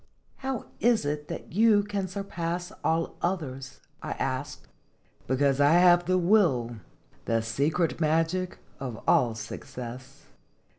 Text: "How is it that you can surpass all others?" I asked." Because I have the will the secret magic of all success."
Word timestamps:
"How 0.37 0.65
is 0.79 1.05
it 1.05 1.27
that 1.27 1.53
you 1.53 1.83
can 1.83 2.07
surpass 2.07 2.71
all 2.83 3.17
others?" 3.21 3.81
I 4.01 4.13
asked." 4.13 4.65
Because 5.27 5.61
I 5.61 5.73
have 5.73 6.05
the 6.07 6.17
will 6.17 6.77
the 7.25 7.41
secret 7.43 7.99
magic 8.01 8.57
of 8.79 8.99
all 9.07 9.35
success." 9.35 10.25